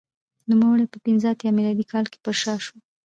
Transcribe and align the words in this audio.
نوموړی 0.49 0.85
په 0.91 0.97
پنځه 1.05 1.27
اتیا 1.29 1.49
میلادي 1.57 1.85
کال 1.91 2.05
کې 2.11 2.17
پرشا 2.25 2.53
شو 2.65 2.75